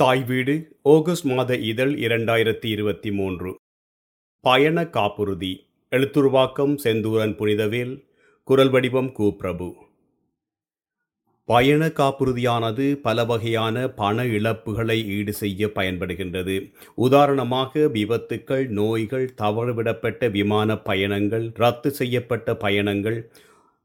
தாய் 0.00 0.22
வீடு 0.24 0.52
ஆகஸ்ட் 0.82 1.24
மாத 1.24 1.56
இதழ் 1.56 1.92
இரண்டாயிரத்தி 1.94 2.64
இருபத்தி 2.64 3.10
மூன்று. 3.12 3.50
பயண 4.44 4.84
காப்புறுதி 4.86 5.50
எழுத்துருவாக்கம் 5.92 6.74
செந்தூரன் 6.84 7.34
புனிதவேல் 7.38 7.92
குரல் 8.48 8.70
வடிவம் 8.70 9.10
கு 9.12 9.26
பிரபு 9.36 9.68
பயண 11.44 11.86
காப்புறுதியானது 11.86 12.86
பல 12.96 13.24
வகையான 13.24 13.88
பண 13.88 14.24
இழப்புகளை 14.24 14.98
ஈடு 15.16 15.32
செய்ய 15.32 15.66
பயன்படுகின்றது. 15.66 16.56
உதாரணமாக 16.94 17.88
விபத்துக்கள் 17.88 18.66
நோய்கள் 18.68 19.28
தவறுவிடப்பட்ட 19.42 20.30
விமான 20.30 20.78
பயணங்கள் 20.78 21.52
ரத்து 21.54 21.90
செய்யப்பட்ட 21.90 22.56
பயணங்கள் 22.56 23.30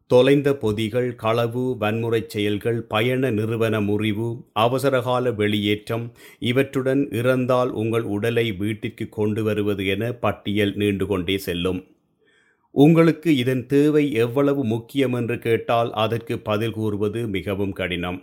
தொலைந்த 0.08 0.54
பொதிகள் 0.54 1.16
களவு 1.16 1.78
வன்முறைச் 1.80 2.30
செயல்கள் 2.30 2.82
பயண 2.82 3.32
நிறுவன 3.32 3.82
முறிவு 3.82 4.28
அவசரகால 4.54 5.32
வெளியேற்றம் 5.32 6.12
இவற்றுடன் 6.40 7.14
இறந்தால் 7.14 7.72
உங்கள் 7.72 8.02
உடலை 8.02 8.52
வீட்டிற்கு 8.52 9.10
கொண்டு 9.10 9.44
வருவது 9.44 9.88
என 9.88 10.14
பட்டியல் 10.14 10.74
நீண்டு 10.76 11.06
கொண்டே 11.06 11.38
செல்லும். 11.38 11.84
உங்களுக்கு 12.72 13.36
இதன் 13.36 13.66
தேவை 13.66 14.14
எவ்வளவு 14.14 14.66
முக்கியம் 14.66 15.14
என்று 15.14 15.40
கேட்டால் 15.40 15.92
அதற்கு 15.92 16.40
பதில் 16.40 16.72
கூறுவது 16.72 17.28
மிகவும் 17.28 17.72
கடினம். 17.72 18.22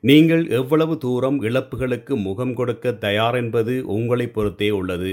நீங்கள் 0.00 0.48
எவ்வளவு 0.48 0.98
தூரம் 0.98 1.42
இழப்புகளுக்கு 1.42 2.16
முகம் 2.16 2.54
கொடுக்க 2.54 2.92
தயார் 2.92 3.34
என்பது 3.34 3.86
உங்களை 3.86 4.28
பொறுத்தே 4.28 4.70
உள்ளது. 4.70 5.12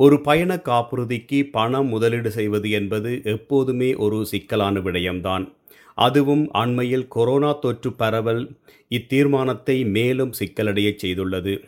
ஒரு 0.00 0.20
பயண 0.20 0.56
காப்புறுதிக்கு 0.56 1.50
பணம் 1.50 1.86
முதலீடு 1.86 2.30
செய்வது 2.30 2.70
என்பது 2.70 3.20
எப்போதுமே 3.24 3.94
ஒரு 3.94 4.26
சிக்கலான 4.26 4.80
விடயம்தான். 4.80 5.54
அதுவும் 5.94 6.52
அண்மையில் 6.52 7.08
கொரோனா 7.08 7.52
தொற்று 7.52 7.92
பரவல் 7.92 8.56
இத்தீர்மானத்தை 8.88 9.90
மேலும் 9.90 10.32
சிக்கலடையச் 10.38 10.98
செய்துள்ளது. 11.02 11.64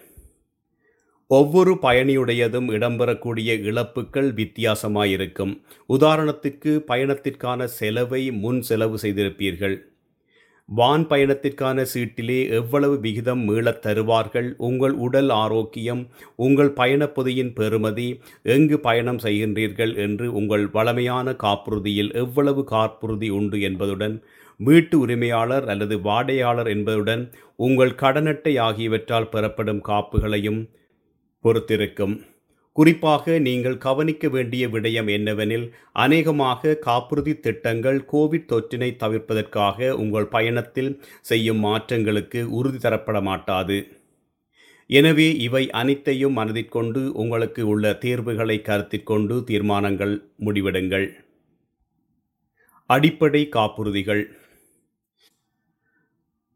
ஒவ்வொரு 1.27 1.79
பயணியுடையதும் 1.83 2.69
இடம்பெறக்கூடிய 2.69 3.62
இழப்புகள் 3.62 4.33
வித்தியாசமாயிருக்கும். 4.33 5.62
உதாரணத்துக்கு 5.89 6.83
பயணத்திற்கான 6.87 7.65
செலவை 7.65 8.33
முன் 8.33 8.62
செலவு 8.62 8.98
செய்திருப்பீர்கள். 9.03 9.89
வான் 10.70 11.06
பயணத்திற்கான 11.06 11.84
சீட்டிலே 11.94 12.48
எவ்வளவு 12.48 13.00
விகிதம் 13.00 13.40
மீளத் 13.48 13.80
தருவார்கள்? 13.86 14.54
உங்கள் 14.58 14.92
உடல் 14.92 15.28
ஆரோக்கியம் 15.28 16.02
உங்கள் 16.36 16.72
பயணப்பொதியின் 16.72 17.52
பெறுமதி 17.56 18.20
எங்கு 18.42 18.80
பயணம் 18.80 19.18
செய்கின்றீர்கள் 19.18 19.96
என்று 19.96 20.32
உங்கள் 20.32 20.66
வளமையான 20.66 21.32
காப்புறுதியில் 21.32 22.12
எவ்வளவு 22.14 22.64
காப்புறுதி 22.64 23.30
உண்டு 23.30 23.60
என்பதுடன் 23.60 24.22
வீட்டு 24.56 24.98
உரிமையாளர் 24.98 25.68
அல்லது 25.68 26.00
வாடையாளர் 26.00 26.68
என்பதுடன் 26.68 27.32
உங்கள் 27.56 27.98
கடனட்டை 28.02 28.60
ஆகியவற்றால் 28.60 29.28
பெறப்படும் 29.28 29.82
காப்புகளையும் 29.84 30.60
பொறுத்திருக்கும். 31.44 32.14
குறிப்பாக 32.81 33.39
நீங்கள் 33.47 33.75
கவனிக்க 33.84 34.28
வேண்டிய 34.28 34.64
விடயம் 34.75 35.09
என்னவெனில் 35.14 35.64
அநேகமாக 36.05 36.75
காப்புறுதி 36.87 37.33
திட்டங்கள் 37.47 37.98
கோவிட் 38.12 38.47
தொற்றினை 38.53 38.89
தவிர்ப்பதற்காக 39.03 39.89
உங்கள் 40.03 40.28
பயணத்தில் 40.34 40.92
செய்யும் 41.31 41.61
மாற்றங்களுக்கு 41.67 42.42
உறுதி 42.59 42.78
தரப்பட 42.87 43.20
மாட்டாது. 43.28 43.78
எனவே 44.91 45.27
இவை 45.47 45.64
அனைத்தையும் 45.81 46.37
மனதிற்கொண்டு 46.39 47.03
உங்களுக்கு 47.25 47.64
உள்ள 47.72 47.92
தேர்வுகளை 48.05 48.56
கருத்திற்கொண்டு 48.69 49.37
தீர்மானங்கள் 49.50 50.15
முடிவெடுங்கள். 50.47 51.06
அடிப்படை 52.91 53.42
காப்புறுதிகள். 53.59 54.22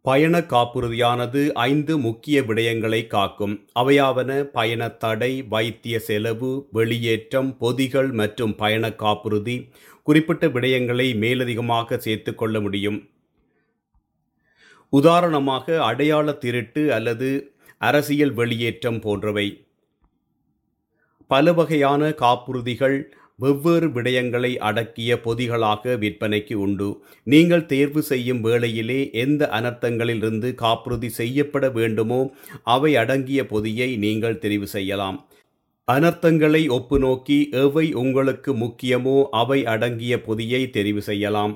பயண 0.07 0.39
காப்புறுதியானது 0.39 1.43
ஐந்து 1.53 1.99
முக்கிய 1.99 2.41
விடயங்களை 2.41 3.07
காக்கும். 3.07 3.55
அவையாவன 3.81 4.43
பயண 4.57 4.89
தடை 4.89 5.31
வைத்திய 5.43 5.99
செலவு 5.99 6.51
வெளியேற்றம் 6.73 7.51
பொதிகள் 7.59 8.11
மற்றும் 8.13 8.55
பயண 8.55 8.93
காப்புறுதி 8.93 9.57
குறிப்பிட்ட 10.03 10.47
விடயங்களை 10.47 11.09
மேலதிகமாக 11.17 11.99
சேர்த்து 11.99 12.35
கொள்ள 12.35 12.61
முடியும். 12.61 13.09
உதாரணமாக 14.93 15.83
அடையாள 15.85 16.33
திருட்டு 16.33 16.93
அல்லது 16.93 17.31
அரசியல் 17.79 18.35
வெளியேற்றம் 18.35 19.01
போன்றவை. 19.01 19.49
பல 21.27 21.53
வகையான 21.53 22.13
காப்புறுதிகள் 22.15 22.99
வெவ்வேறு 23.43 23.87
விடயங்களை 23.89 24.51
அடக்கிய 24.69 25.21
பொதிகளாக 25.21 25.95
விற்பனைக்கு 26.03 26.55
உண்டு. 26.67 26.89
நீங்கள் 27.33 27.67
தேர்வு 27.67 28.03
செய்யும் 28.11 28.41
வேளையிலே 28.41 29.01
எந்த 29.25 29.49
அனர்த்தங்களிலிருந்து 29.59 30.51
காப்புறுதி 30.55 31.11
செய்யப்பட 31.21 31.71
வேண்டுமோ 31.79 32.21
அவை 32.77 32.93
அடங்கிய 33.03 33.43
பொதியை 33.47 33.91
நீங்கள் 33.97 34.41
தெரிவு 34.45 34.69
செய்யலாம். 34.77 35.19
அனர்த்தங்களை 35.89 36.61
ஒப்பு 36.69 36.99
நோக்கி 36.99 37.39
எவை 37.65 37.87
உங்களுக்கு 38.03 38.51
முக்கியமோ 38.65 39.17
அவை 39.43 39.61
அடங்கிய 39.75 40.15
பொதியை 40.23 40.63
தெரிவு 40.77 41.03
செய்யலாம். 41.11 41.55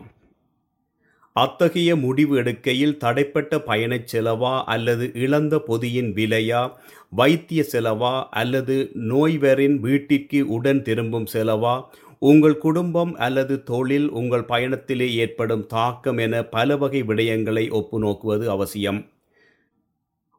அத்தகைய 1.39 1.97
முடிவு 1.97 2.35
எடுக்கையில் 2.37 2.99
தடைப்பட்ட 3.01 3.59
பயணச் 3.59 4.11
செலவா 4.13 4.53
அல்லது 4.65 5.11
இழந்த 5.15 5.55
பொதியின் 5.59 6.11
விலையா? 6.15 6.63
வைத்திய 7.11 7.65
செலவா 7.73 8.15
அல்லது 8.31 8.77
நோய்வரின் 8.95 9.77
வீட்டிற்கு 9.81 10.41
உடன் 10.49 10.83
திரும்பும் 10.83 11.29
செலவா? 11.33 11.75
உங்கள் 12.19 12.59
குடும்பம் 12.59 13.13
அல்லது 13.15 13.63
தொழில் 13.63 14.09
உங்கள் 14.11 14.49
பயணத்திலே 14.49 15.09
ஏற்படும் 15.15 15.67
தாக்கம் 15.67 16.19
என 16.19 16.43
பல 16.45 16.77
வகை 16.77 17.03
விடயங்களை 17.03 17.71
ஒப்பு 17.71 17.99
நோக்குவது 18.03 18.47
அவசியம். 18.47 19.01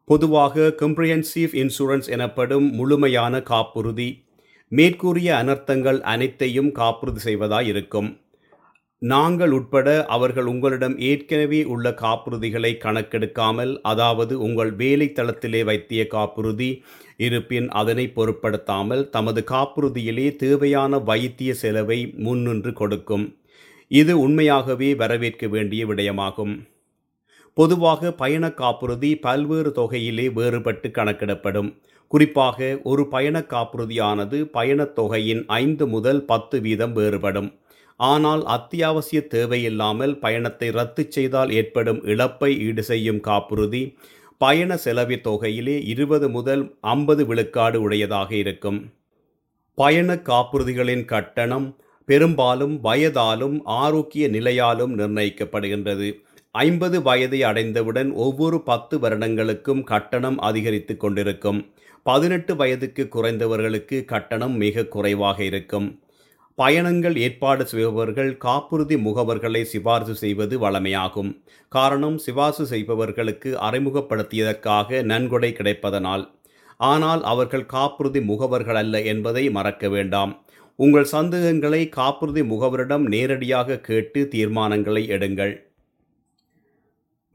பொதுவாக 0.05 0.73
கம்ப்ரிஹென்சிவ் 0.81 1.53
இன்சூரன்ஸ் 1.61 2.09
எனப்படும் 2.09 2.67
முழுமையான 2.71 3.41
காப்புறுதி. 3.41 4.09
மேற்கூறிய 4.71 5.29
அனர்த்தங்கள் 5.43 5.99
அனைத்தையும் 6.13 6.71
காப்புறுதி 6.71 7.21
செய்வதாய் 7.23 7.69
இருக்கும். 7.73 8.09
நாங்கள் 9.01 9.51
உட்பட 9.51 10.05
அவர்கள் 10.05 10.45
உங்களிடம் 10.45 10.99
ஏற்கனவே 10.99 11.63
உள்ள 11.63 11.91
காப்புறுதிகளை 11.91 12.71
கணக்கெடுக்காமல் 12.77 13.79
அதாவது 13.81 14.39
உங்கள் 14.39 14.73
வேலை 14.73 15.11
தளத்திலே 15.15 15.63
வைத்திய 15.63 16.07
காப்புறுதி 16.07 16.83
இருப்பின் 17.17 17.67
அதனை 17.69 18.09
பொருட்படுத்தாமல் 18.09 19.09
தமது 19.09 19.43
காப்புறுதியிலே 19.51 20.35
தேவையான 20.35 20.99
வைத்திய 20.99 21.53
செலவை 21.53 22.13
முன்னின்று 22.17 22.73
கொடுக்கும். 22.73 23.37
இது 23.87 24.19
உண்மையாகவே 24.19 24.95
வரவேற்க 24.95 25.47
வேண்டிய 25.47 25.85
விடயமாகும். 25.85 26.67
பொதுவாக 27.53 28.11
பயண 28.11 28.51
காப்புறுதி 28.51 29.15
பல்வேறு 29.15 29.71
தொகையிலே 29.75 30.27
வேறுபட்டு 30.33 30.91
கணக்கிடப்படும். 30.91 31.77
குறிப்பாக 32.07 32.79
ஒரு 32.83 33.07
பயண 33.07 33.39
காப்புறுதியானது 33.39 34.43
பயணத் 34.43 34.95
தொகையின் 34.95 35.45
ஐந்து 35.47 35.87
முதல் 35.87 36.25
பத்து 36.25 36.61
வீதம் 36.61 36.93
வேறுபடும். 36.93 37.59
ஆனால் 37.99 38.45
அத்தியாவசிய 38.45 39.27
தேவையில்லாமல் 39.27 40.13
பயணத்தை 40.19 40.69
ரத்து 40.69 41.03
செய்தால் 41.09 41.51
ஏற்படும் 41.51 41.99
இழப்பை 42.03 42.51
ஈடு 42.67 42.83
செய்யும் 42.83 43.19
காப்புறுதி. 43.19 43.83
பயண 44.37 44.77
செலவு 44.77 45.15
தொகையிலே 45.23 45.75
இருபது 45.93 46.29
முதல் 46.29 46.63
ஐம்பது 46.79 47.25
விழுக்காடு 47.25 47.81
உடையதாக 47.81 48.29
இருக்கும். 48.35 48.79
பயண 49.77 50.15
காப்புறுதிகளின் 50.29 51.05
கட்டணம் 51.05 51.67
பெரும்பாலும் 52.05 52.75
வயதாலும் 52.83 53.57
ஆரோக்கிய 53.63 54.27
நிலையாலும் 54.27 54.93
நிர்ணயிக்கப்படுகின்றது. 54.99 56.07
ஐம்பது 56.55 56.97
வயதை 57.01 57.43
அடைந்தவுடன் 57.43 58.11
ஒவ்வொரு 58.25 58.57
பத்து 58.63 58.99
வருடங்களுக்கும் 58.99 59.83
கட்டணம் 59.83 60.37
அதிகரித்து 60.39 60.97
கொண்டிருக்கும். 60.97 61.59
பதினெட்டு 62.03 62.55
வயதுக்கு 62.55 63.03
குறைந்தவர்களுக்கு 63.15 64.05
கட்டணம் 64.05 64.55
மிக 64.55 64.85
குறைவாக 64.85 65.43
இருக்கும். 65.43 65.89
பயணங்கள் 66.59 67.15
ஏற்பாடு 67.25 67.63
செய்பவர்கள் 67.67 68.31
காப்புறுதி 68.37 68.95
முகவர்களை 68.97 69.61
சிபார்சு 69.63 70.13
செய்வது 70.15 70.55
வழமையாகும் 70.59 71.29
காரணம் 71.71 72.17
சிபார்சு 72.17 72.63
செய்பவர்களுக்கு 72.65 73.49
அறிமுகப்படுத்தியதற்காக 73.67 75.03
நன்கொடை 75.11 75.51
கிடைப்பதனால். 75.57 76.23
ஆனால் 76.89 77.21
அவர்கள் 77.23 77.65
காப்புறுதி 77.75 78.21
முகவர்கள் 78.21 78.79
அல்ல 78.81 79.01
என்பதை 79.11 79.43
மறக்க 79.49 79.89
வேண்டாம். 79.89 80.33
உங்கள் 80.79 81.07
சந்தேகங்களை 81.13 81.81
காப்புறுதி 81.89 82.41
முகவரிடம் 82.41 83.05
நேரடியாக 83.15 83.79
கேட்டு 83.79 84.21
தீர்மானங்களை 84.35 85.03
எடுங்கள். 85.15 85.53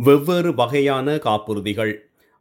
வெவ்வேறு 0.00 0.52
வகையான 0.54 1.16
காப்புறுதிகள். 1.18 1.94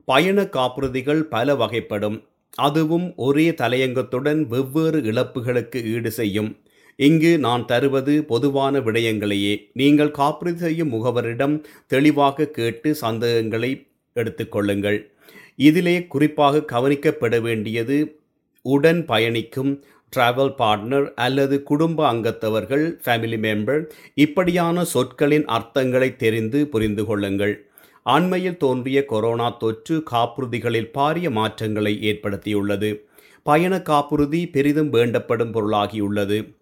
பயண 0.07 0.45
காப்புறுதிகள் 0.57 1.23
பல 1.33 1.55
வகைப்படும். 1.55 2.19
அதுவும் 2.57 3.07
ஒரே 3.15 3.47
தலையங்கத்துடன் 3.61 4.41
வெவ்வேறு 4.47 4.99
இழப்புகளுக்கு 5.11 5.79
ஈடு 5.93 6.11
செய்யும். 6.11 6.51
இங்கு 6.97 7.39
நான் 7.39 7.65
தருவது 7.65 8.23
பொதுவான 8.23 8.79
விடயங்களையே. 8.79 9.69
நீங்கள் 9.73 10.11
காப்புறுதி 10.11 10.57
செய்யும் 10.57 10.93
முகவரிடம் 10.93 11.63
தெளிவாக 11.87 12.45
கேட்டு 12.45 12.95
சந்தேகங்களை 12.95 13.87
எடுத்துக்கொள்ளுங்கள் 14.15 15.11
இதிலே 15.55 16.07
குறிப்பாக 16.07 16.65
கவனிக்கப்பட 16.71 17.41
வேண்டியது 17.41 18.17
உடன் 18.61 19.05
பயணிக்கும் 19.05 19.83
டிராவல் 20.15 20.53
பார்ட்னர் 20.57 21.13
அல்லது 21.13 21.63
குடும்ப 21.63 22.13
அங்கத்தவர்கள் 22.13 22.85
ஃபேமிலி 23.05 23.37
மெம்பர் 23.45 23.85
இப்படியான 24.13 24.83
சொற்களின் 24.83 25.45
அர்த்தங்களை 25.45 26.15
தெரிந்து 26.15 26.67
புரிந்து 26.67 27.05
கொள்ளுங்கள். 27.05 27.65
அண்மையில் 28.03 28.57
தோன்றிய 28.57 29.05
கொரோனா 29.05 29.49
தொற்று 29.49 30.03
காப்புறுதிகளில் 30.11 30.91
பாரிய 30.93 31.31
மாற்றங்களை 31.31 31.99
ஏற்படுத்தியுள்ளது. 32.01 32.99
பயண 33.43 33.81
காப்புறுதி 33.81 34.47
பெரிதும் 34.47 34.93
வேண்டப்படும் 34.93 35.51
பொருளாகியுள்ளது. 35.51 36.53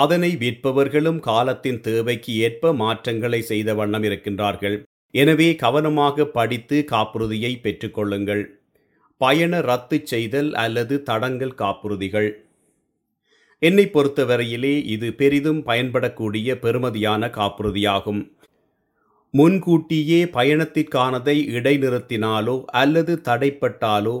அதனை 0.00 0.30
விற்பவர்களும் 0.42 1.18
காலத்தின் 1.28 1.80
தேவைக்கு 1.86 2.32
ஏற்ப 2.46 2.72
மாற்றங்களை 2.82 3.40
செய்த 3.50 3.68
வண்ணம் 3.80 4.04
இருக்கின்றார்கள். 4.08 4.76
எனவே 5.14 5.48
கவனமாக 5.64 6.26
படித்து 6.36 6.78
காப்புறுதியை 6.92 7.52
பெற்றுக்கொள்ளுங்கள். 7.64 8.42
பயண 9.20 9.60
ரத்து 9.68 9.98
செய்தல் 10.12 10.50
அல்லது 10.64 10.94
தடங்கல் 11.08 11.54
காப்புறுதிகள். 11.62 12.28
என்னை 13.62 13.84
பொறுத்தவரையிலே 13.94 14.74
இது 14.94 15.08
பெரிதும் 15.20 15.60
பயன்படக்கூடிய 15.68 16.48
பெறுமதியான 16.64 17.30
காப்புறுதியாகும். 17.38 18.22
முன்கூட்டியே 19.36 20.18
பயணத்திற்கானதை 20.34 21.34
இடைநிறுத்தினாலோ 21.56 22.54
அல்லது 22.80 23.12
தடைப்பட்டாலோ 23.28 24.14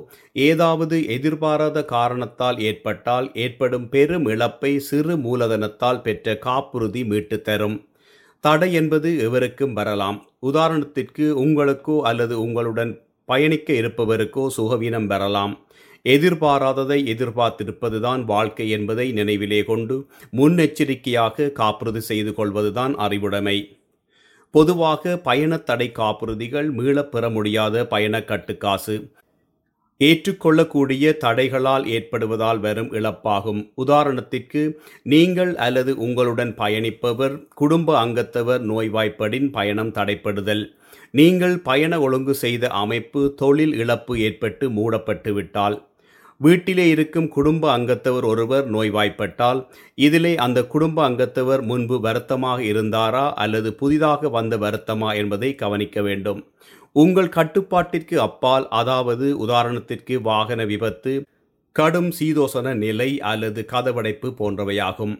ஏதாவது 0.46 0.96
எதிர்பாராத 1.16 1.84
காரணத்தால் 1.92 2.58
ஏற்பட்டால் 2.68 3.26
ஏற்படும் 3.44 3.86
பெரும் 3.88 4.26
இழப்பை 4.32 4.72
சிறு 4.88 5.16
மூலதனத்தால் 5.26 6.00
பெற்ற 6.06 6.36
காப்புறுதி 6.46 7.02
மீட்டு 7.04 7.38
தரும். 7.48 7.76
தடை 8.44 8.70
என்பது 8.80 9.10
எவருக்கும் 9.26 9.72
வரலாம். 9.72 10.18
உதாரணத்திற்கு 10.50 11.26
உங்களுக்கோ 11.44 11.96
அல்லது 12.10 12.34
உங்களுடன் 12.46 12.92
பயணிக்க 13.28 13.68
இருப்பவருக்கோ 13.72 14.44
சுகவீனம் 14.56 15.08
வரலாம். 15.12 15.54
எதிர்பாராததை 16.04 16.98
எதிர்பார்த்திருப்பதுதான் 17.12 18.20
வாழ்க்கை 18.24 18.66
என்பதை 18.76 19.06
நினைவிலே 19.12 19.62
கொண்டு 19.64 19.96
முன்னெச்சரிக்கையாக 20.38 21.52
காப்புறுதி 21.60 22.02
செய்து 22.10 22.32
கொள்வதுதான் 22.34 22.94
அறிவுடைமை. 23.06 23.58
பொதுவாக 24.56 25.20
பயணத்தடை 25.24 25.92
காப்புறுதிகள் 25.92 26.70
மீளப் 26.70 27.12
பெற 27.12 27.30
முடியாத 27.30 27.86
பயண 27.86 28.18
கட்டுக்காசு. 28.18 28.94
ஏற்றுக்கொள்ளக்கூடிய 29.98 31.16
தடைகளால் 31.20 31.84
ஏற்படுவதால் 31.86 32.58
வரும் 32.58 32.92
இழப்பாகும். 32.92 33.60
உதாரணத்திற்கு 33.86 34.62
நீங்கள் 35.02 35.56
அல்லது 35.56 35.96
உங்களுடன் 35.96 36.54
பயணிப்பவர் 36.58 37.48
குடும்ப 37.54 38.06
அங்கத்தவர் 38.06 38.64
நோய்வாய்ப்படின் 38.72 39.52
பயணம் 39.52 39.92
தடைப்படுதல். 39.92 40.64
நீங்கள் 41.10 41.58
பயண 41.58 42.00
ஒழுங்கு 42.00 42.34
செய்த 42.34 42.68
அமைப்பு 42.68 43.34
தொழில் 43.36 43.74
இழப்பு 43.74 44.20
ஏற்பட்டு 44.20 44.70
மூடப்பட்டு 44.70 45.34
வீட்டிலே 46.40 46.88
இருக்கும் 46.88 47.28
குடும்ப 47.28 47.78
அங்கத்தவர் 47.78 48.24
ஒருவர் 48.24 48.66
நோய்வாய்ப்பட்டால் 48.70 49.60
இதிலே 49.94 50.32
அந்த 50.36 50.66
குடும்ப 50.66 51.08
அங்கத்தவர் 51.08 51.62
முன்பு 51.62 52.00
வருத்தமாக 52.00 52.62
இருந்தாரா 52.62 53.32
அல்லது 53.34 53.74
புதிதாக 53.74 54.28
வந்த 54.28 54.56
வருத்தமா 54.56 55.10
என்பதை 55.16 55.54
கவனிக்க 55.54 56.02
வேண்டும். 56.02 56.40
உங்கள் 56.96 57.28
கட்டுப்பாட்டிற்கு 57.28 58.20
அப்பால் 58.20 58.66
அதாவது 58.70 59.26
உதாரணத்திற்கு 59.46 60.14
வாகன 60.20 60.64
விபத்து 60.64 61.14
கடும் 61.76 62.10
சீதோசன 62.10 62.74
நிலை 62.74 63.20
அல்லது 63.20 63.66
கதவடைப்பு 63.72 64.28
போன்றவையாகும். 64.40 65.16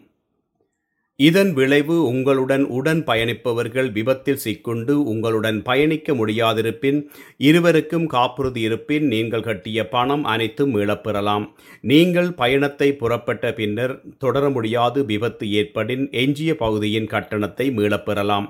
இதன் 1.19 1.51
விளைவு 1.53 1.95
உங்களுடன் 2.09 2.63
உடன் 2.77 2.99
பயணிப்பவர்கள் 3.05 3.87
விபத்தில் 3.91 4.41
சிக்குண்டு 4.43 4.95
உங்களுடன் 5.13 5.59
பயணிக்க 5.61 6.13
முடியாதிருப்பின் 6.13 6.99
இருவருக்கும் 7.39 8.05
காப்புறுதி 8.07 8.61
இருப்பின் 8.61 9.05
நீங்கள் 9.07 9.45
கட்டிய 9.47 9.87
பணம் 9.95 10.25
அனைத்தும் 10.33 10.71
மீளப்பெறலாம் 10.75 11.45
நீங்கள் 11.83 12.29
பயணத்தை 12.33 12.89
புறப்பட்ட 13.01 13.53
பின்னர் 13.53 13.95
தொடர 14.17 14.43
முடியாது 14.49 15.01
விபத்து 15.05 15.47
ஏற்படின் 15.61 16.05
எஞ்சிய 16.23 16.53
பகுதியின் 16.63 17.11
கட்டணத்தை 17.15 17.67
மீளப்பெறலாம். 17.79 18.47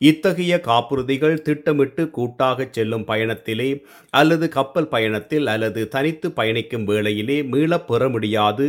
இத்தகைய 0.00 0.54
காப்புறுதிகள் 0.60 1.42
திட்டமிட்டு 1.44 2.02
கூட்டாக 2.16 2.66
செல்லும் 2.70 3.06
பயணத்திலே 3.06 3.68
அல்லது 4.12 4.46
கப்பல் 4.48 4.88
பயணத்தில் 4.88 5.46
அல்லது 5.52 5.82
தனித்து 5.94 6.28
பயணிக்கும் 6.32 6.84
வேளையிலே 6.84 7.38
மீளப்பெற 7.52 8.10
முடியாது. 8.10 8.66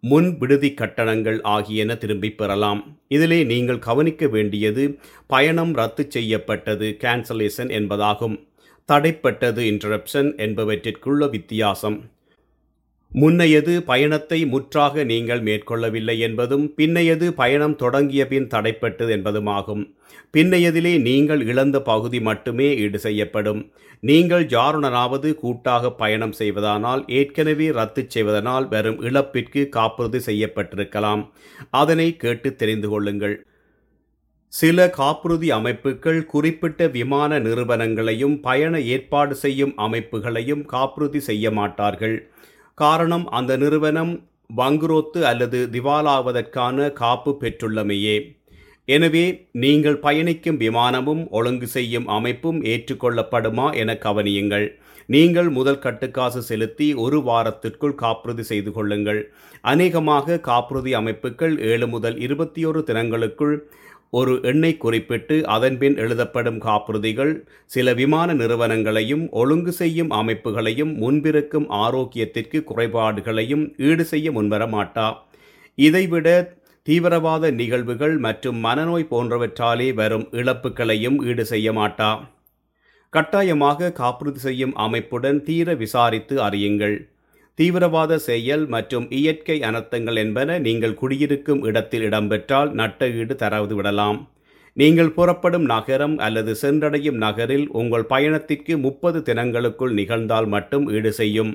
முன் 0.00 0.38
விடுதி 0.38 0.74
கட்டணங்கள் 0.74 1.40
ஆகியன 1.42 1.96
திரும்பி 1.96 2.30
பெறலாம். 2.30 2.98
இதிலே 3.08 3.44
நீங்கள் 3.44 3.78
கவனிக்க 3.78 4.26
வேண்டியது 4.26 4.98
பயணம் 5.26 5.72
ரத்து 5.74 6.06
செய்யப்பட்டது 6.08 6.96
கேன்சலேஷன் 7.00 7.72
என்பதாகும். 7.78 8.36
தடைப்பட்டது 8.88 9.62
இன்டரப்ஷன் 9.70 10.30
என்பவற்றிற்குள்ள 10.44 11.30
வித்தியாசம். 11.30 12.10
முன்னையது 13.12 13.74
பயணத்தை 13.90 14.38
முற்றாக 14.52 15.04
நீங்கள் 15.10 15.42
மேற்கொள்ளவில்லை 15.46 16.16
என்பதும் 16.26 16.66
பின்னையது 16.78 17.26
பயணம் 17.40 17.76
தொடங்கிய 17.82 18.22
பின் 18.32 18.48
தடைப்பட்டது 18.54 19.10
என்பதுமாகும். 19.16 19.82
பின்னையதிலே 20.34 20.92
நீங்கள் 21.08 21.42
இழந்த 21.50 21.76
பகுதி 21.90 22.20
மட்டுமே 22.20 22.68
ஈடு 22.84 22.98
செய்யப்படும். 22.98 23.60
நீங்கள் 24.02 24.44
ஜாருணனாவது 24.54 25.28
கூட்டாக 25.34 25.90
பயணம் 26.02 26.34
செய்வதானால் 26.40 27.02
ஏற்கனவே 27.18 27.66
ரத்து 27.78 28.02
செய்வதனால் 28.14 28.68
வரும் 28.68 29.00
இழப்பிற்கு 29.08 29.62
காப்புறுதி 29.76 30.20
செய்யப்பட்டிருக்கலாம். 30.28 31.22
அதனை 31.80 32.08
கேட்டு 32.16 32.50
தெரிந்து 32.56 32.88
கொள்ளுங்கள். 32.88 33.36
சில 34.52 34.88
காப்புறுதி 34.90 35.48
அமைப்புகள் 35.50 36.20
குறிப்பிட்ட 36.26 36.86
விமான 36.88 37.38
நிறுவனங்களையும் 37.46 38.36
பயண 38.40 38.80
ஏற்பாடு 38.94 39.34
செய்யும் 39.44 39.74
அமைப்புகளையும் 39.86 40.62
காப்புறுதி 40.74 41.20
செய்ய 41.20 41.50
மாட்டார்கள். 41.50 42.16
காரணம் 42.80 43.26
அந்த 43.38 43.52
நிறுவனம் 43.62 44.12
வங்குரோத்து 44.58 45.20
அல்லது 45.30 45.58
திவாலாவதற்கான 45.74 46.92
காப்பு 47.00 47.32
பெற்றுள்ளமையே. 47.40 48.16
எனவே 48.88 49.24
நீங்கள் 49.62 50.02
பயணிக்கும் 50.04 50.60
விமானமும் 50.64 51.22
ஒழுங்கு 51.38 51.66
செய்யும் 51.76 52.06
அமைப்பும் 52.16 52.60
ஏற்றுக்கொள்ளப்படுமா 52.72 53.66
என 53.80 53.96
கவனியுங்கள். 54.04 54.66
நீங்கள் 55.14 55.48
முதல் 55.56 55.82
கட்டுக்காசு 55.84 56.40
செலுத்தி 56.48 56.88
ஒரு 57.04 57.18
வாரத்திற்குள் 57.28 57.94
காப்புறுதி 58.02 58.44
செய்து 58.50 58.70
கொள்ளுங்கள். 58.76 59.20
அநேகமாக 59.72 60.38
காப்புறுதி 60.48 60.92
அமைப்புகள் 61.00 61.54
ஏழு 61.70 61.86
முதல் 61.94 62.16
இருபத்தி 62.26 62.62
ஒரு 62.70 62.80
தினங்களுக்குள் 62.88 63.54
ஒரு 64.10 64.40
எண்ணை 64.42 64.76
குறிப்பிட்டு 64.76 65.36
அதன்பின் 65.46 65.96
எழுதப்படும் 65.96 66.58
காப்புறுதிகள் 66.58 67.32
சில 67.66 67.94
விமான 67.94 68.34
நிறுவனங்களையும் 68.34 69.24
ஒழுங்கு 69.30 69.72
செய்யும் 69.72 70.10
அமைப்புகளையும் 70.10 70.92
முன்பிருக்கும் 70.94 71.68
ஆரோக்கியத்திற்கு 71.70 72.60
குறைபாடுகளையும் 72.70 73.64
ஈடு 73.76 74.04
செய்ய 74.04 74.32
முன்வர 74.32 74.66
மாட்டா. 74.66 75.08
இதைவிட 75.74 76.56
தீவிரவாத 76.86 77.50
நிகழ்வுகள் 77.50 78.18
மற்றும் 78.18 78.64
மனநோய் 78.64 79.10
போன்றவற்றாலே 79.10 79.94
வரும் 79.94 80.26
இழப்புகளையும் 80.32 81.18
ஈடு 81.24 81.44
செய்ய 81.44 81.72
மாட்டா. 81.72 82.10
கட்டாயமாக 83.12 83.92
காப்புறுதி 83.92 84.38
செய்யும் 84.38 84.74
அமைப்புடன் 84.74 85.42
தீர 85.42 85.74
விசாரித்து 85.74 86.34
அறியுங்கள். 86.42 86.96
தீவிரவாத 87.58 88.18
செயல் 88.28 88.64
மற்றும் 88.74 89.06
இயற்கை 89.18 89.56
அனர்த்தங்கள் 89.68 90.18
என்பன 90.24 90.58
நீங்கள் 90.66 90.98
குடியிருக்கும் 91.00 91.62
இடத்தில் 91.68 92.04
இடம்பெற்றால் 92.08 92.70
நட்ட 92.80 93.08
ஈடு 93.20 93.34
தராது 93.40 93.76
விடலாம். 93.78 94.18
நீங்கள் 94.76 95.14
புறப்படும் 95.16 95.66
நகரம் 95.72 96.14
அல்லது 96.26 96.52
சென்றடையும் 96.60 97.18
நகரில் 97.24 97.66
உங்கள் 97.80 98.06
பயணத்திற்கு 98.12 98.74
முப்பது 98.84 99.20
தினங்களுக்குள் 99.28 99.96
நிகழ்ந்தால் 100.00 100.48
மட்டும் 100.54 100.86
ஈடு 100.96 101.12
செய்யும். 101.20 101.52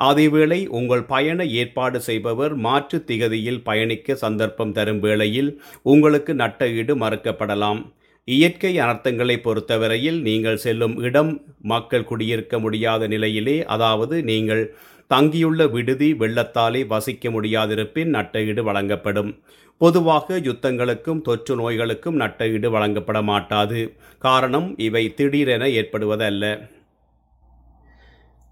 அதேவேளை 0.00 0.60
உங்கள் 0.78 1.04
பயண 1.14 1.38
ஏற்பாடு 1.60 1.98
செய்பவர் 2.08 2.52
மாற்று 2.66 2.98
திகதியில் 3.08 3.62
பயணிக்க 3.68 4.14
சந்தர்ப்பம் 4.24 4.74
தரும் 4.76 5.00
வேளையில் 5.06 5.50
உங்களுக்கு 5.92 6.34
நட்ட 6.42 6.70
ஈடு 6.80 6.94
மறுக்கப்படலாம். 7.02 7.80
இயற்கை 8.28 8.72
அனர்த்தங்களை 8.84 9.36
பொறுத்தவரையில் 9.44 10.18
நீங்கள் 10.28 10.62
செல்லும் 10.64 10.96
இடம் 11.06 11.32
மக்கள் 11.72 12.08
குடியிருக்க 12.10 12.54
முடியாத 12.64 13.06
நிலையிலே 13.14 13.56
அதாவது 13.74 14.16
நீங்கள் 14.30 14.62
தங்கியுள்ள 15.10 15.66
விடுதி 15.66 16.14
வெள்ளத்தாலே 16.14 16.84
வசிக்க 16.84 17.30
முடியாதிருப்பின் 17.30 18.12
நட்டஈடு 18.16 18.60
வழங்கப்படும். 18.62 19.30
பொதுவாக 19.78 20.40
யுத்தங்களுக்கும் 20.40 21.22
தொற்று 21.22 21.54
நோய்களுக்கும் 21.60 22.18
நட்டஈடு 22.20 22.70
வழங்கப்பட 22.70 23.22
மாட்டாது. 23.22 23.92
காரணம் 24.18 24.78
இவை 24.78 25.14
திடீரென 25.14 25.66
ஏற்படுவதல்ல. 25.66 26.70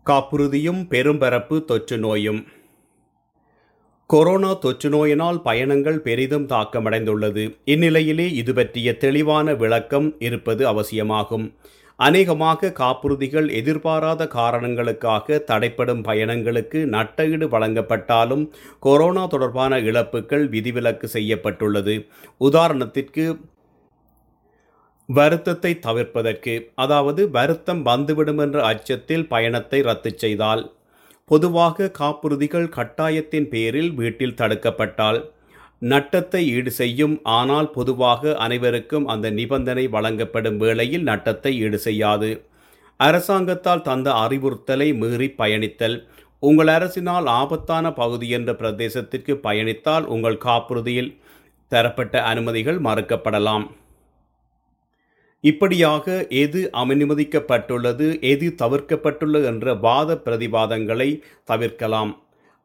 காப்புறுதியும் 0.06 0.88
பெரும்பரப்பு 0.88 1.64
தொற்று 1.64 1.98
நோயும். 1.98 2.46
கொரோனா 4.06 4.52
தொற்று 4.54 4.88
நோயினால் 4.88 5.42
பயணங்கள் 5.42 6.00
பெரிதும் 6.00 6.46
தாக்கமடைந்துள்ளது. 6.46 7.56
இந்நிலையிலே 7.64 8.32
இது 8.32 8.54
பற்றிய 8.54 8.96
தெளிவான 8.96 9.54
விளக்கம் 9.54 10.14
இருப்பது 10.18 10.66
அவசியமாகும். 10.66 11.54
அநேகமாக 11.98 12.70
காப்புறுதிகள் 12.80 13.48
எதிர்பாராத 13.60 14.22
காரணங்களுக்காக 14.38 15.38
தடைப்படும் 15.50 16.02
பயணங்களுக்கு 16.02 16.80
நட்டஈடு 16.94 17.46
வழங்கப்பட்டாலும் 17.54 18.44
கொரோனா 18.78 19.24
தொடர்பான 19.26 19.78
இழப்புகள் 19.88 20.44
விதிவிலக்கு 20.48 21.08
செய்யப்பட்டுள்ளது. 21.16 21.94
உதாரணத்திற்கு 22.40 23.24
வருத்தத்தை 25.08 25.72
தவிர்ப்பதற்கு 25.86 26.54
அதாவது 26.74 27.22
வருத்தம் 27.30 27.82
வந்துவிடும் 27.82 28.38
என்ற 28.38 28.58
அச்சத்தில் 28.62 29.28
பயணத்தை 29.28 29.78
ரத்து 29.80 30.10
செய்தால் 30.16 30.62
பொதுவாக 31.30 31.88
காப்புறுதிகள் 32.00 32.68
கட்டாயத்தின் 32.76 33.48
பேரில் 33.48 33.90
வீட்டில் 33.92 34.38
தடுக்கப்பட்டால் 34.40 35.18
நட்டத்தை 35.82 36.42
ஈடு 36.56 36.70
செய்யும். 36.70 37.20
ஆனால் 37.22 37.70
பொதுவாக 37.70 38.34
அனைவருக்கும் 38.44 39.06
அந்த 39.06 39.30
நிபந்தனை 39.30 39.84
வழங்கப்படும் 39.96 40.56
வேளையில் 40.56 41.08
நட்டத்தை 41.10 41.52
ஈடு 41.64 41.78
செய்யாது. 41.78 42.30
அரசாங்கத்தால் 43.00 43.82
தந்த 43.82 44.08
அறிவுறுத்தலை 44.24 44.88
மீறி 44.94 45.28
பயணித்தல். 45.40 45.96
உங்கள் 46.42 46.70
அரசினால் 46.76 47.26
ஆபத்தான 47.40 47.92
பகுதி 47.92 48.28
என்ற 48.28 48.52
பிரதேசத்திற்கு 48.52 49.32
பயணித்தால் 49.46 50.04
உங்கள் 50.04 50.38
காப்புறுதியில் 50.46 51.10
தரப்பட்ட 51.72 52.22
அனுமதிகள் 52.22 52.78
மறுக்கப்படலாம். 52.80 53.66
இப்படியாக 55.44 56.26
எது 56.44 56.60
அனுமதிக்கப்பட்டுள்ளது 56.82 58.06
எது 58.30 58.46
தவிர்க்கப்பட்டுள்ளது 58.62 59.44
என்ற 59.44 59.74
வாத 59.74 60.16
பிரதிவாதங்களை 60.24 61.10
தவிர்க்கலாம். 61.44 62.12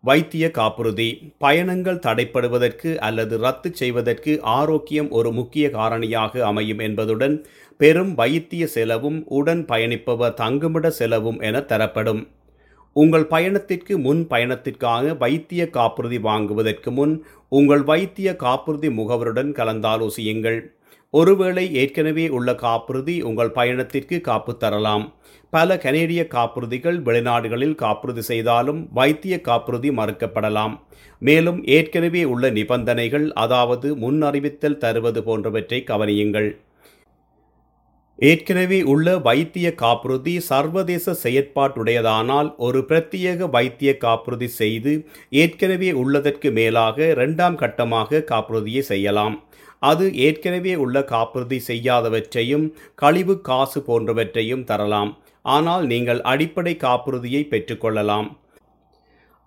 வைத்திய 0.03 0.45
காப்புறுதி 0.51 1.33
பயணங்கள் 1.37 1.99
தடைப்படுவதற்கு 2.05 2.89
அல்லது 2.97 3.35
ரத்து 3.37 3.69
செய்வதற்கு 3.73 4.31
ஆரோக்கியம் 4.41 5.09
ஒரு 5.09 5.29
முக்கிய 5.31 5.67
காரணியாக 5.67 6.41
அமையும் 6.41 6.79
என்பதுடன் 6.79 7.35
பெரும் 7.79 8.11
வைத்திய 8.13 8.67
செலவும் 8.67 9.19
உடன் 9.27 9.65
பயணிப்பவர் 9.65 10.33
தங்குமிட 10.33 10.89
செலவும் 10.89 11.39
என 11.39 11.61
தரப்படும். 11.61 12.21
உங்கள் 12.95 13.25
பயணத்திற்கு 13.25 13.93
முன் 13.97 14.27
பயணத்திற்காக 14.27 15.15
வைத்திய 15.17 15.69
காப்புறுதி 15.69 16.17
வாங்குவதற்கு 16.17 16.91
முன் 16.91 17.13
உங்கள் 17.49 17.83
வைத்திய 17.83 18.35
காப்புறுதி 18.35 18.89
முகவருடன் 18.89 19.51
கலந்தாலோசியுங்கள். 19.59 20.59
ஒருவேளை 21.17 21.63
ஏற்கனவே 21.81 22.25
உள்ள 22.37 22.49
காப்புறுதி 22.63 23.15
உங்கள் 23.29 23.55
பயணத்திற்கு 23.57 24.17
காப்பு 24.21 24.53
தரலாம். 24.57 25.05
பல 25.53 25.77
கனேடிய 25.83 26.21
காப்புறுதிகள் 26.35 26.97
வெளிநாடுகளில் 27.07 27.75
காப்புறுதி 27.75 28.23
செய்தாலும் 28.29 28.79
வைத்திய 28.91 29.35
காப்புறுதி 29.47 29.89
மறுக்கப்படலாம். 29.99 30.75
மேலும் 31.21 31.59
ஏற்கனவே 31.77 32.23
உள்ள 32.33 32.49
நிபந்தனைகள் 32.49 33.27
அதாவது 33.43 33.89
முன் 33.95 34.21
அறிவித்தல் 34.21 34.81
தருவது 34.83 35.21
போன்றவற்றை 35.23 35.79
கவனியுங்கள். 35.91 36.49
ஏற்கனவே 38.19 38.77
உள்ள 38.93 39.07
வைத்திய 39.27 39.67
காப்புறுதி 39.81 40.33
சர்வதேச 40.49 41.15
செயற்பாட்டுடையதானால் 41.23 42.49
ஒரு 42.65 42.79
பிரத்யேக 42.89 43.49
வைத்திய 43.55 43.91
காப்புறுதி 44.03 44.49
செய்து 44.59 44.91
ஏற்கனவே 45.43 45.89
உள்ளதற்கு 46.01 46.49
மேலாக 46.57 47.07
இரண்டாம் 47.15 47.57
கட்டமாக 47.61 48.21
காப்புறுதியை 48.31 48.83
செய்யலாம். 48.91 49.35
அது 49.81 50.05
ஏற்கனவே 50.25 50.73
உள்ள 50.83 50.97
காப்புறுதி 51.13 51.59
செய்யாதவற்றையும் 51.69 52.67
கழிவு 53.01 53.35
காசு 53.49 53.79
போன்றவற்றையும் 53.87 54.63
தரலாம். 54.69 55.11
ஆனால் 55.45 55.83
நீங்கள் 55.93 56.21
அடிப்படை 56.33 56.75
காப்புறுதியை 56.85 57.43
பெற்றுக்கொள்ளலாம் 57.53 58.29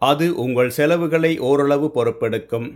அது 0.03 0.27
உங்கள் 0.45 0.75
செலவுகளை 0.79 1.31
ஓரளவு 1.51 1.87
பொறுப்பெடுக்கும். 1.95 2.67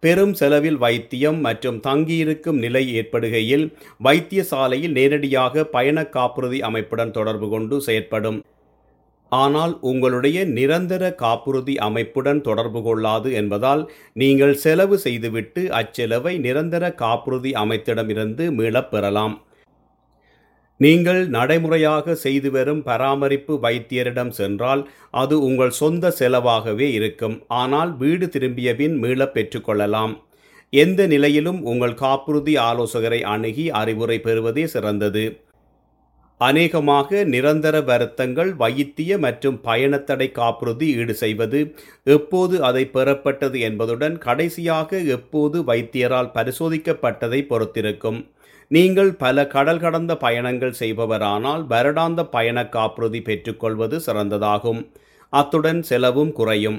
பெரும் 0.00 0.34
செலவில் 0.34 0.76
வைத்தியம் 0.76 1.40
மற்றும் 1.40 1.80
தங்கியிருக்கும் 1.80 2.58
நிலை 2.58 2.94
ஏற்படுகையில் 2.94 3.72
வைத்தியசாலையில் 4.04 4.90
நேரடியாக 4.90 5.64
பயண 5.64 6.04
காப்புறுதி 6.04 6.60
அமைப்புடன் 6.60 7.10
தொடர்பு 7.10 7.48
கொண்டு 7.48 7.80
செயற்படும். 7.80 8.44
ஆனால் 9.28 9.78
உங்களுடைய 9.80 10.44
நிரந்தர 10.44 11.14
காப்புறுதி 11.14 11.78
அமைப்புடன் 11.78 12.40
தொடர்பு 12.40 12.82
கொள்ளாது 12.82 13.32
என்பதால் 13.32 13.90
நீங்கள் 14.12 14.54
செலவு 14.54 14.98
செய்துவிட்டு 14.98 15.62
அச்செலவை 15.62 16.38
நிரந்தர 16.38 16.94
காப்புறுதி 16.94 17.52
அமைத்திடமிருந்து 17.52 18.50
மீளப் 18.50 18.90
பெறலாம். 18.90 19.45
நீங்கள் 20.76 21.28
நடைமுறையாக 21.28 22.14
செய்து 22.14 22.50
வரும் 22.50 22.82
பராமரிப்பு 22.82 23.58
வைத்தியரிடம் 23.62 24.28
சென்றால் 24.28 24.90
அது 25.10 25.40
உங்கள் 25.40 25.70
சொந்த 25.70 26.14
செலவாகவே 26.18 26.88
இருக்கும். 26.90 27.42
ஆனால் 27.48 27.96
வீடு 27.96 28.28
திரும்பிய 28.28 28.76
பின் 28.76 28.96
மீளப் 28.96 29.34
பெற்றுக்கொள்ளலாம். 29.34 30.22
எந்த 30.70 31.06
நிலையிலும் 31.06 31.62
உங்கள் 31.62 31.94
காப்புறுதி 31.94 32.56
ஆலோசகரை 32.56 33.22
அணுகி 33.22 33.70
அறிவுரை 33.70 34.20
பெறுவதே 34.20 34.66
சிறந்தது. 34.66 35.24
அநேகமாக 36.40 37.24
நிரந்தர 37.24 37.76
வருத்தங்கள் 37.84 38.50
வைத்திய 38.56 39.18
மற்றும் 39.18 39.58
பயணத்தடை 39.64 40.32
காப்புறுதி 40.38 40.86
ஈடு 41.00 41.14
செய்வது 41.14 41.60
எப்போது 42.16 42.56
அதை 42.68 42.82
பெறப்பட்டது 42.86 43.60
என்பதுடன் 43.60 44.16
கடைசியாக 44.18 44.98
எப்போது 45.16 45.58
வைத்தியரால் 45.70 46.34
பரிசோதிக்கப்பட்டதை 46.34 47.40
பொறுத்திருக்கும். 47.52 48.18
நீங்கள் 48.70 49.10
பல 49.14 49.46
கடல் 49.46 49.80
கடந்த 49.80 50.12
பயணங்கள் 50.16 50.78
செய்பவரானால் 50.78 51.64
வருடாந்த 51.72 52.20
பயண 52.36 52.68
காப்புறுதி 52.68 53.20
பெற்றுக்கொள்வது 53.20 53.98
சிறந்ததாகும். 54.06 54.80
அத்துடன் 55.32 55.82
செலவும் 55.82 56.32
குறையும். 56.32 56.78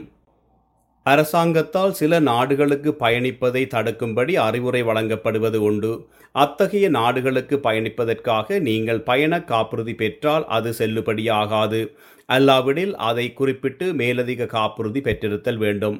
அரசாங்கத்தால் 1.09 1.93
சில 1.93 2.19
நாடுகளுக்கு 2.27 2.91
பயணிப்பதை 2.99 3.61
தடுக்கும்படி 3.73 4.33
அறிவுரை 4.47 4.81
வழங்கப்படுவது 4.83 5.59
உண்டு. 5.69 5.91
அத்தகைய 6.35 6.87
நாடுகளுக்கு 6.89 7.55
பயணிப்பதற்காக 7.63 8.59
நீங்கள் 8.59 9.01
பயண 9.01 9.33
காப்புறுதி 9.43 9.93
பெற்றால் 9.95 10.45
அது 10.57 10.69
செல்லுபடியாகாது. 10.77 11.81
அல்லாவிடில் 12.29 12.93
அதை 13.09 13.25
குறிப்பிட்டு 13.33 13.85
மேலதிக 13.93 14.49
காப்புறுதி 14.55 15.01
பெற்றிருத்தல் 15.01 15.57
வேண்டும். 15.57 15.97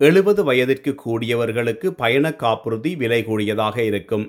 எழுபது 0.00 0.42
வயதிற்கு 0.44 0.92
கூடியவர்களுக்கு 1.04 1.88
பயண 2.02 2.34
காப்புறுதி 2.34 2.92
விலை 2.96 3.20
கூடியதாக 3.24 3.76
இருக்கும். 3.82 4.26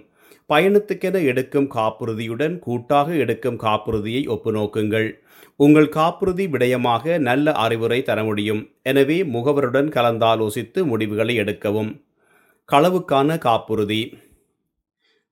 பயணத்துக்கென 0.50 1.26
எடுக்கும் 1.26 1.68
காப்புறுதியுடன் 1.68 2.60
கூட்டாக 2.60 3.16
எடுக்கும் 3.16 3.56
காப்புறுதியை 3.56 4.28
ஒப்புநோக்குங்கள் 4.28 5.08
உங்கள் 5.56 5.90
காப்புறுதி 5.90 6.46
விடயமாக 6.48 7.18
நல்ல 7.18 7.52
அறிவுரை 7.52 8.02
தர 8.02 8.24
முடியும். 8.24 8.62
எனவே 8.82 9.24
முகவருடன் 9.24 9.90
கலந்தாலோசித்து 9.90 10.86
முடிவுகளை 10.86 11.40
எடுக்கவும். 11.40 11.92
களவுக்கான 12.72 13.38
காப்புறுதி. 13.38 14.02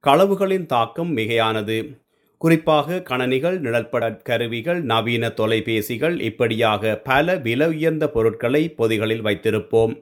களவுகளின் 0.04 0.66
தாக்கம் 0.66 1.18
மிகையானது. 1.18 1.78
குறிப்பாக 2.38 3.02
கணனிகள் 3.02 3.60
நிழற்பட 3.60 4.06
கருவிகள் 4.18 4.84
நவீன 4.84 5.30
தொலைபேசிகள் 5.30 6.20
இப்படியாக 6.20 6.96
பல 6.96 7.36
விலை 7.36 7.68
உயர்ந்த 7.68 8.08
பொருட்களை 8.10 8.70
பொதிகளில் 8.70 9.24
வைத்திருப்போம். 9.24 9.94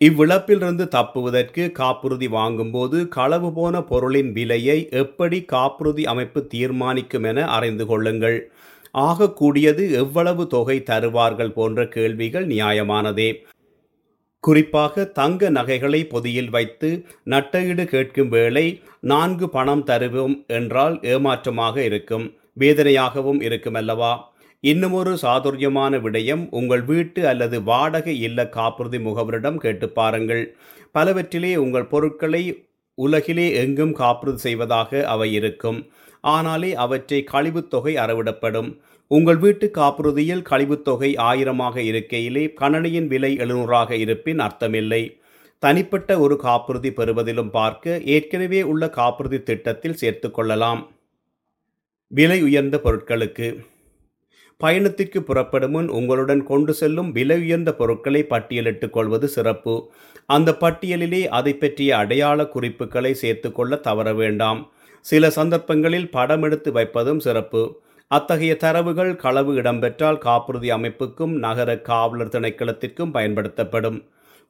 இவ்விழப்பிலிருந்து 0.00 0.84
தப்புவதற்கு 0.88 1.72
காப்புறுதி 1.72 2.26
வாங்கும்போது 2.26 3.08
களவு 3.08 3.52
போன 3.52 3.82
பொருளின் 3.82 4.32
விலையை 4.32 4.88
எப்படி 4.90 5.42
காப்புறுதி 5.44 6.04
அமைப்பு 6.06 6.46
தீர்மானிக்கும் 6.46 7.22
என 7.22 7.46
அறிந்து 7.46 7.86
கொள்ளுங்கள். 7.86 8.38
ஆகக்கூடியது 8.94 9.90
எவ்வளவு 9.90 10.46
தொகை 10.46 10.76
தருவார்கள் 10.82 11.52
போன்ற 11.52 11.88
கேள்விகள் 11.88 12.46
நியாயமானதே. 12.46 13.30
குறிப்பாக 14.40 15.04
தங்க 15.04 15.50
நகைகளை 15.50 16.04
பொதியில் 16.04 16.48
வைத்து 16.48 16.90
நட்டையீடு 17.24 17.84
கேட்கும் 17.84 18.28
வேளை 18.28 18.66
நான்கு 19.00 19.48
பணம் 19.48 19.84
தருவோம் 19.86 20.36
என்றால் 20.46 21.00
ஏமாற்றமாக 21.02 21.76
இருக்கும். 21.84 22.26
வேதனையாகவும் 22.60 23.40
இருக்குமல்லவா 23.42 24.12
இன்னுமொரு 24.60 25.16
சாதுரியமான 25.22 25.98
விடயம் 25.98 26.48
உங்கள் 26.50 26.82
வீட்டு 26.82 27.28
அல்லது 27.28 27.62
வாடகை 27.62 28.20
இல்ல 28.20 28.48
காப்புறுதி 28.48 28.98
முகவரிடம் 28.98 29.56
கேட்டு 29.56 29.88
பாருங்கள். 29.88 30.56
பலவற்றிலே 30.92 31.56
உங்கள் 31.56 31.86
பொருட்களை 31.86 32.42
உலகிலே 32.94 33.52
எங்கும் 33.52 33.92
காப்புறுதி 33.92 34.38
செய்வதாக 34.38 35.06
அவை 35.06 35.32
இருக்கும். 35.32 35.90
ஆனாலே 36.20 36.74
அவற்றை 36.74 37.24
கழிவுத்தொகை 37.32 37.94
அறவிடப்படும். 37.94 38.80
உங்கள் 39.06 39.36
வீட்டு 39.36 39.70
காப்புறுதியில் 39.74 40.44
கழிவுத்தொகை 40.50 41.16
ஆயிரமாக 41.18 41.80
இருக்கையிலே 41.80 42.44
கணனியின் 42.60 43.06
விலை 43.06 43.36
எழுநூறாக 43.36 43.90
இருப்பின் 43.90 44.38
அர்த்தமில்லை. 44.38 45.02
தனிப்பட்ட 45.58 46.18
ஒரு 46.18 46.36
காப்புறுதி 46.36 46.90
பெறுவதிலும் 46.92 47.50
பார்க்க 47.50 48.00
ஏற்கனவே 48.04 48.62
உள்ள 48.62 48.90
காப்புறுதி 48.90 49.42
திட்டத்தில் 49.42 49.94
சேர்த்து 49.94 50.30
கொள்ளலாம். 50.30 50.90
விலை 52.08 52.42
உயர்ந்த 52.42 52.80
பொருட்களுக்கு 52.84 53.48
பயணத்திற்கு 54.62 55.22
புறப்படும் 55.22 55.70
முன் 55.70 55.88
உங்களுடன் 55.88 56.44
கொண்டு 56.44 56.74
செல்லும் 56.74 57.12
விலை 57.12 57.36
உயர்ந்த 57.40 57.74
பொருட்களை 57.74 58.26
பட்டியலிட்டுக் 58.30 58.90
கொள்வது 58.90 59.28
சிறப்பு. 59.28 59.92
அந்த 60.26 60.56
பட்டியலிலே 60.60 61.26
அதை 61.28 61.52
பற்றிய 61.54 61.96
அடையாள 61.96 62.46
குறிப்புகளை 62.46 63.14
சேர்த்துக்கொள்ள 63.14 63.76
தவற 63.76 64.14
வேண்டாம். 64.14 64.72
சில 65.00 65.30
சந்தர்ப்பங்களில் 65.30 66.10
படம் 66.10 66.42
எடுத்து 66.42 66.72
வைப்பதும் 66.72 67.20
சிறப்பு. 67.20 67.80
அத்தகைய 68.08 68.56
தரவுகள் 68.56 69.16
களவு 69.16 69.54
இடம்பெற்றால் 69.54 70.18
காப்புறுதி 70.18 70.70
அமைப்புக்கும் 70.70 71.34
நகர 71.38 71.80
காவலர் 71.80 72.28
திணைக்களத்திற்கும் 72.28 73.12
பயன்படுத்தப்படும். 73.12 74.04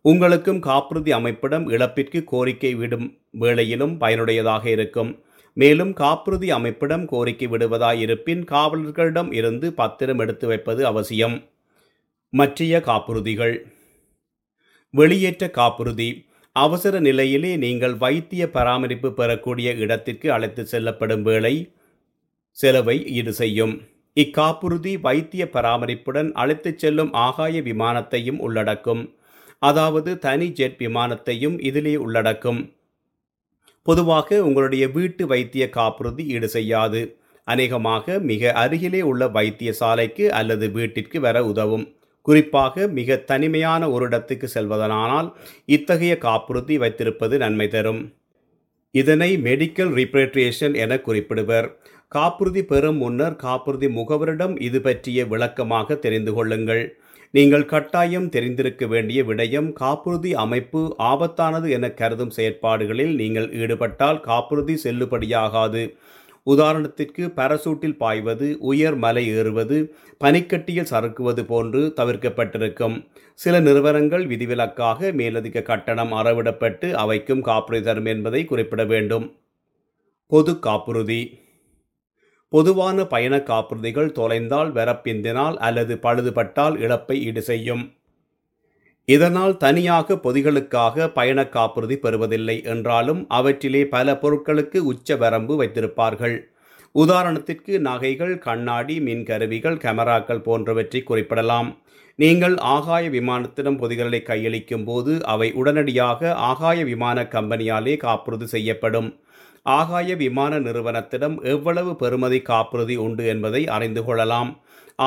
உங்களுக்கும் 0.04 0.60
காப்புறுதி 0.60 1.12
அமைப்பிடம் 1.12 1.70
இழப்பிற்கு 1.70 2.24
கோரிக்கை 2.24 2.74
விடும் 2.74 3.16
வேளையிலும் 3.40 3.94
பயனுடையதாக 4.00 4.66
இருக்கும். 4.66 5.22
மேலும் 5.58 5.92
காப்புறுதி 5.92 6.52
அமைப்பிடம் 6.52 7.04
கோரிக்கை 7.04 7.48
விடுவதாயிருப்பின் 7.48 8.42
காவலர்களிடம் 8.50 9.32
இருந்து 9.32 9.72
பத்திரம் 9.72 10.18
எடுத்து 10.18 10.46
வைப்பது 10.46 10.86
அவசியம். 10.86 11.44
மற்றைய 12.30 12.80
காப்புறுதிகள். 12.80 13.56
வெளியேற்ற 14.90 15.50
காப்புறுதி. 15.50 16.26
அவசர 16.52 17.00
நிலையிலே 17.00 17.56
நீங்கள் 17.56 17.94
வைத்திய 17.94 18.50
பராமரிப்பு 18.50 19.14
பெறக்கூடிய 19.14 19.72
இடத்திற்கு 19.72 20.32
அழைத்து 20.32 20.66
செல்லப்படும் 20.66 21.22
வேளை 21.22 21.72
செலவை 22.50 23.06
ஈடு 23.06 23.32
செய்யும். 23.32 23.82
இக்காப்புறுதி 24.16 25.00
வைத்திய 25.00 25.50
பராமரிப்புடன் 25.50 26.32
அழைத்துச் 26.32 26.78
செல்லும் 26.78 27.12
ஆகாய 27.12 27.60
விமானத்தையும் 27.60 28.38
உள்ளடக்கும். 28.38 29.14
அதாவது 29.58 30.18
தனி 30.18 30.52
ஜெட் 30.52 30.78
விமானத்தையும் 30.78 31.60
இதிலே 31.60 31.96
உள்ளடக்கும். 31.96 32.60
பொதுவாக 33.88 34.38
உங்களுடைய 34.46 34.84
வீட்டு 34.96 35.22
வைத்திய 35.26 35.64
காப்புறுதி 35.76 36.24
ஈடு 36.34 36.48
செய்யாது. 36.56 37.00
அநேகமாக 37.46 38.18
மிக 38.30 38.50
அருகிலே 38.62 39.00
உள்ள 39.10 39.26
வைத்தியசாலைக்கு 39.36 40.24
அல்லது 40.40 40.66
வீட்டிற்கு 40.76 41.18
வர 41.26 41.36
உதவும். 41.52 41.86
குறிப்பாக 42.26 42.86
மிக 42.98 43.16
தனிமையான 43.30 43.82
ஒரு 43.94 44.04
இடத்துக்கு 44.08 44.46
செல்வதனானால் 44.54 45.28
இத்தகைய 45.76 46.14
காப்புறுதி 46.26 46.76
வைத்திருப்பது 46.82 47.34
நன்மை 47.44 47.68
தரும். 47.68 48.02
இதனை 48.94 49.30
மெடிக்கல் 49.46 49.92
ரிப்ரேட்ரியேஷன் 50.00 50.74
என 50.84 51.00
குறிப்பிடுவர். 51.06 51.68
காப்புறுதி 52.16 52.64
பெறும் 52.72 53.00
முன்னர் 53.04 53.36
காப்புறுதி 53.46 53.88
முகவரிடம் 53.98 54.54
இது 54.68 54.80
பற்றிய 54.80 55.24
விளக்கமாக 55.32 55.96
தெரிந்து 56.04 56.34
கொள்ளுங்கள். 56.34 56.84
நீங்கள் 57.30 57.64
கட்டாயம் 57.64 58.28
தெரிந்திருக்க 58.28 58.86
வேண்டிய 58.86 59.24
விடயம் 59.24 59.72
காப்புறுதி 59.72 60.34
அமைப்பு 60.34 60.96
ஆபத்தானது 60.98 61.70
என 61.70 61.90
கருதும் 61.90 62.32
செயற்பாடுகளில் 62.36 63.14
நீங்கள் 63.14 63.48
ஈடுபட்டால் 63.52 64.20
காப்புறுதி 64.20 64.74
செல்லுபடியாகாது. 64.84 65.82
உதாரணத்திற்கு 66.46 67.24
பரசூட்டில் 67.36 67.96
பாய்வது 67.96 68.56
உயர் 68.58 68.96
மலை 68.96 69.24
ஏறுவது 69.28 69.78
பனிக்கட்டியில் 70.24 70.90
சறுக்குவது 70.90 71.44
போன்று 71.44 71.92
தவிர்க்கப்பட்டிருக்கும். 71.96 72.96
சில 73.38 73.60
நிறுவனங்கள் 73.60 74.26
விதிவிலக்காக 74.26 75.12
மேலதிக 75.12 75.62
கட்டணம் 75.62 76.12
அறவிடப்பட்டு 76.12 76.90
அவைக்கும் 77.04 77.40
காப்புறுதி 77.40 77.84
தரும் 77.84 78.04
என்பதை 78.04 78.44
குறிப்பிட 78.44 78.84
வேண்டும். 78.84 79.26
பொது 80.32 80.58
காப்புறுதி. 80.58 81.20
பொதுவான 82.52 83.04
பயண 83.04 83.34
காப்புறுதிகள் 83.48 84.14
தொலைந்தால் 84.18 84.70
வரப்பிந்தினால் 84.72 85.56
அல்லது 85.56 85.94
பழுதுபட்டால் 86.04 86.76
இழப்பை 86.78 87.16
ஈடு 87.24 87.42
செய்யும். 87.42 87.82
இதனால் 89.04 89.56
தனியாக 89.56 90.14
பொதிகளுக்காக 90.24 91.08
பயண 91.08 91.38
காப்புறுதி 91.48 91.96
பெறுவதில்லை 91.96 92.56
என்றாலும் 92.64 93.20
அவற்றிலே 93.28 93.82
பல 93.86 94.14
பொருட்களுக்கு 94.22 94.78
உச்ச 94.92 95.16
வரம்பு 95.16 95.54
வைத்திருப்பார்கள். 95.62 96.36
உதாரணத்திற்கு 96.94 97.74
நகைகள் 97.78 98.34
கண்ணாடி 98.38 99.00
மின் 99.00 99.24
கருவிகள் 99.24 99.76
கேமராக்கள் 99.76 100.42
போன்றவற்றை 100.42 101.02
குறிப்பிடலாம். 101.02 101.70
நீங்கள் 102.18 102.56
ஆகாய 102.74 103.04
விமானத்திடம் 103.10 103.78
பொதிகளை 103.78 104.20
கையளிக்கும் 104.26 104.84
போது 104.84 105.12
அவை 105.24 105.48
உடனடியாக 105.52 106.30
ஆகாய 106.50 106.78
விமான 106.84 107.22
கம்பெனியாலே 107.34 107.96
காப்புறுதி 107.96 108.46
செய்யப்படும். 108.46 109.10
ஆகாய 109.76 110.16
விமான 110.22 110.58
நிறுவனத்திடம் 110.66 111.36
எவ்வளவு 111.52 111.92
பெறுமதி 112.02 112.40
காப்புறுதி 112.50 112.96
உண்டு 113.06 113.24
என்பதை 113.32 113.62
அறிந்து 113.76 114.02
கொள்ளலாம். 114.04 114.50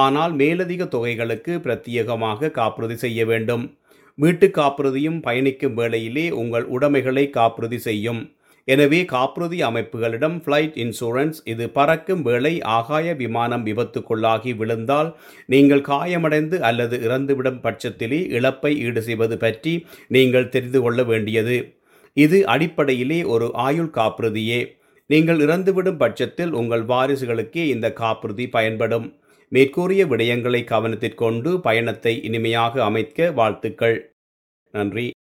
ஆனால் 0.03 0.33
மேலதிக 0.41 0.83
தொகைகளுக்கு 0.95 1.53
பிரத்யேகமாக 1.63 2.51
காப்புறுதி 2.59 2.97
செய்ய 3.05 3.25
வேண்டும். 3.31 3.63
வீட்டு 4.17 4.47
காப்புறுதியும் 4.59 5.19
பயணிக்கும் 5.25 5.75
வேளையிலே 5.79 6.27
உங்கள் 6.41 6.67
உடைமைகளை 6.75 7.25
காப்புறுதி 7.39 7.79
செய்யும். 7.87 8.21
எனவே 8.67 8.99
காப்புறுதி 9.11 9.59
அமைப்புகளிடம் 9.67 10.35
ஃப்ளைட் 10.43 10.75
இன்சூரன்ஸ் 10.83 11.39
இது 11.51 11.65
பறக்கும் 11.77 12.21
வேளை 12.27 12.51
ஆகாய 12.75 13.13
விமானம் 13.21 13.63
விபத்துக்குள்ளாகி 13.67 14.51
விழுந்தால் 14.59 15.09
நீங்கள் 15.53 15.87
காயமடைந்து 15.91 16.57
அல்லது 16.69 16.97
இறந்துவிடும் 17.07 17.61
பட்சத்திலே 17.65 18.19
இழப்பை 18.37 18.73
ஈடு 18.85 19.03
செய்வது 19.07 19.37
பற்றி 19.43 19.73
நீங்கள் 20.15 20.51
தெரிந்து 20.55 20.81
கொள்ள 20.85 21.01
வேண்டியது. 21.11 21.57
இது 22.13 22.45
அடிப்படையிலே 22.45 23.23
ஒரு 23.23 23.51
ஆயுள் 23.53 23.89
காப்புறுதியே 23.89 24.79
நீங்கள் 25.07 25.39
இறந்துவிடும் 25.39 25.97
பட்சத்தில் 25.97 26.51
உங்கள் 26.51 26.85
வாரிசுகளுக்கே 26.85 27.63
இந்த 27.67 27.93
காப்புறுதி 27.93 28.49
பயன்படும். 28.49 29.19
மேற்கூறிய 29.47 30.05
விடயங்களை 30.05 30.61
கவனத்திற்கொண்டு 30.63 31.57
பயணத்தை 31.57 32.23
இனிமையாக 32.23 32.83
அமைக்க 32.83 33.31
வாழ்த்துக்கள். 33.31 34.15
நன்றி. 34.71 35.11